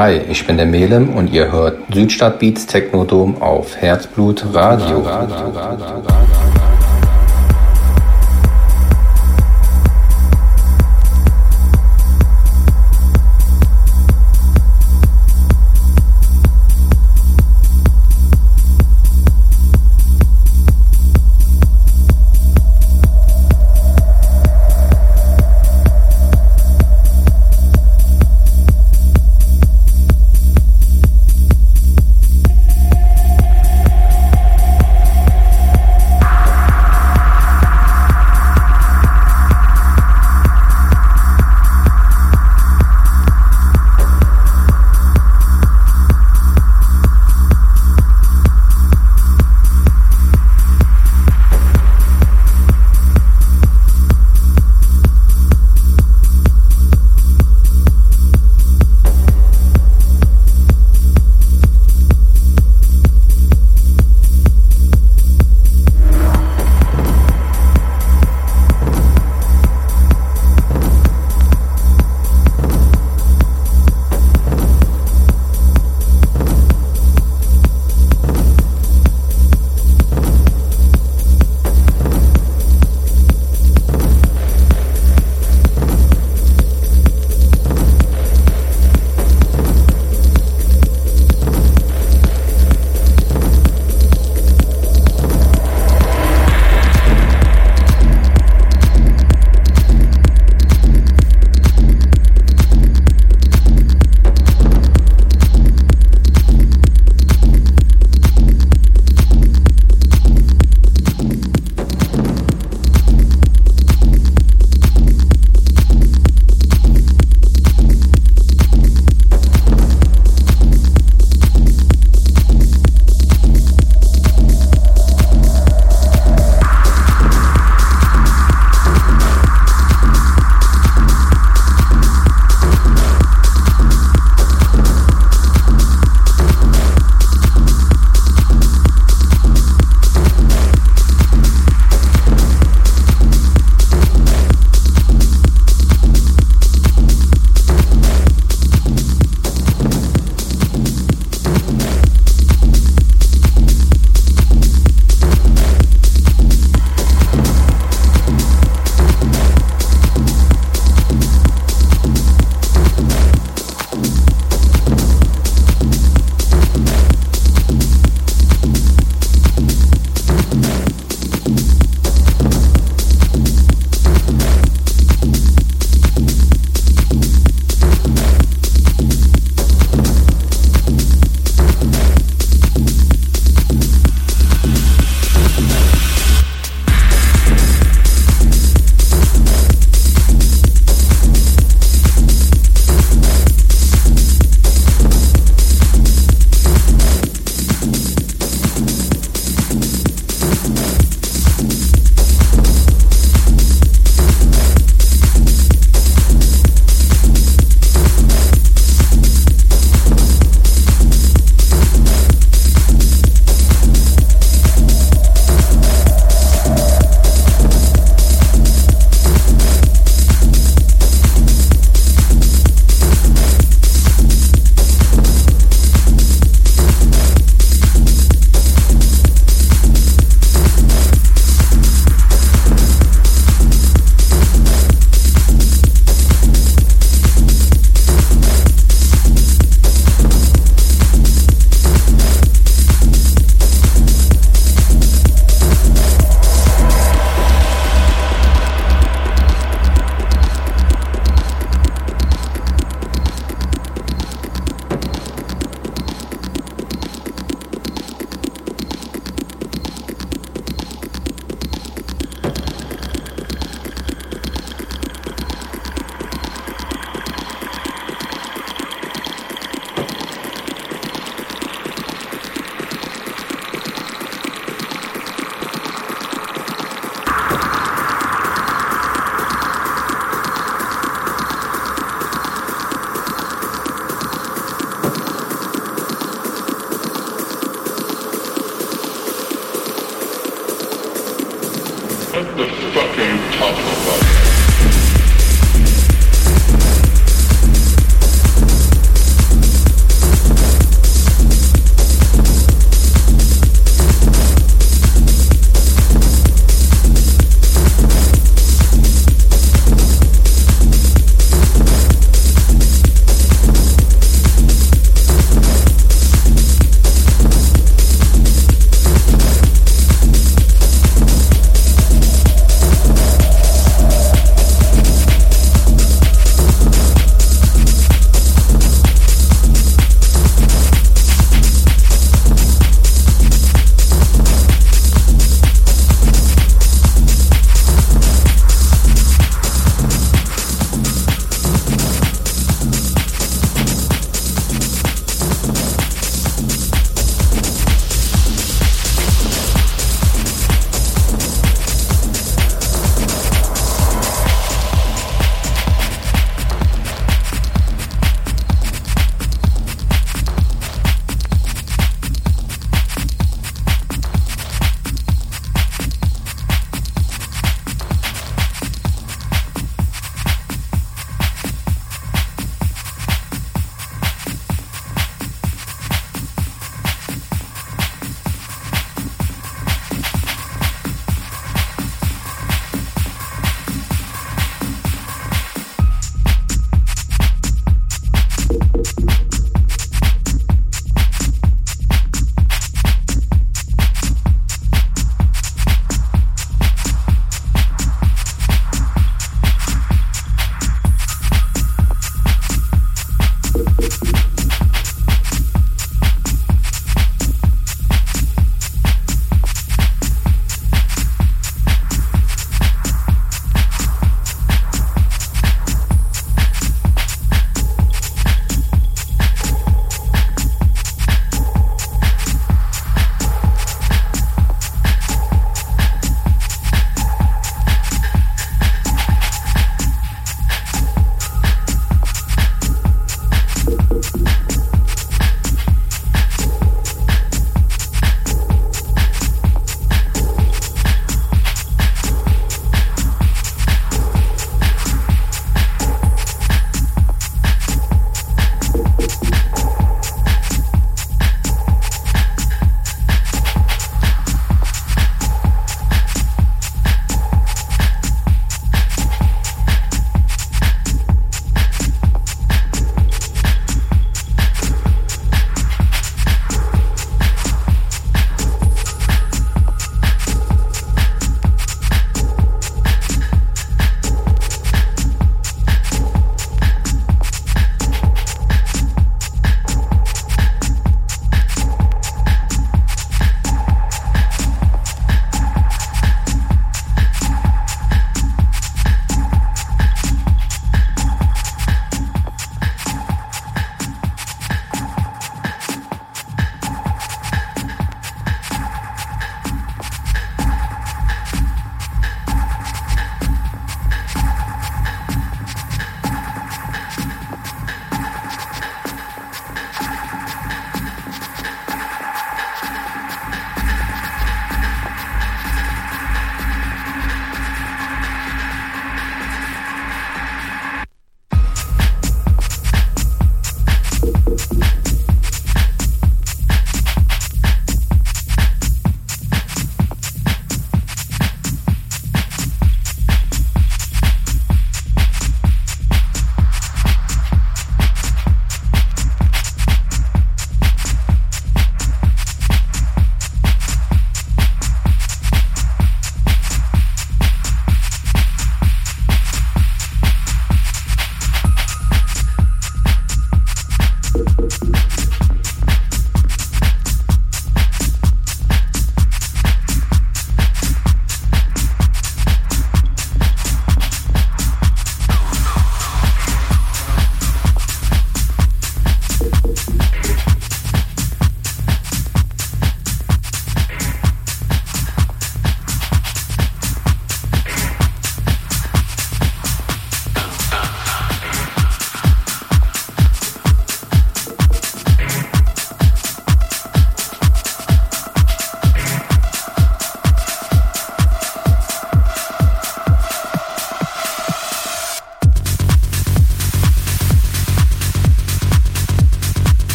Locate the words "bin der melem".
0.46-1.08